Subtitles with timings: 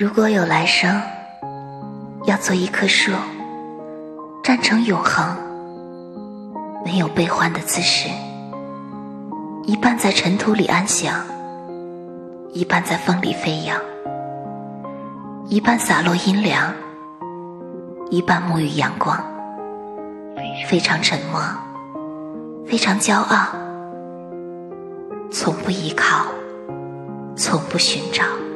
[0.00, 0.98] 如果有来生
[2.24, 3.12] 要做一棵树
[4.42, 5.36] 站成永恒
[6.82, 8.08] 没有悲欢的姿势
[9.66, 11.22] 一半在尘土里安详
[12.54, 13.78] 一半在风里飞扬
[15.50, 16.72] 一半洒落阴凉
[18.08, 19.22] 一半沐浴阳光
[20.66, 21.42] 非常沉默
[22.66, 23.48] 非常骄傲
[25.30, 26.24] 从不依靠
[27.36, 28.49] 从不寻找。